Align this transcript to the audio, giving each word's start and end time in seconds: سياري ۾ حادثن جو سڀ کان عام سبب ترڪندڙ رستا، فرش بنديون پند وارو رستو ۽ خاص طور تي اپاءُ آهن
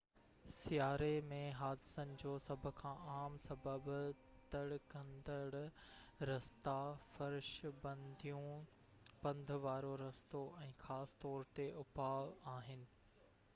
سياري 0.59 1.17
۾ 1.31 1.37
حادثن 1.57 2.13
جو 2.21 2.31
سڀ 2.45 2.63
کان 2.77 3.01
عام 3.15 3.35
سبب 3.43 3.89
ترڪندڙ 4.55 5.61
رستا، 6.29 6.75
فرش 7.17 7.49
بنديون 7.83 8.65
پند 9.27 9.53
وارو 9.67 9.91
رستو 10.05 10.41
۽ 10.63 10.71
خاص 10.87 11.13
طور 11.27 11.45
تي 11.59 11.67
اپاءُ 11.85 12.33
آهن 12.55 12.83